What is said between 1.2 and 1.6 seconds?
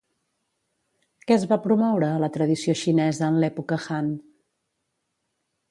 Què es va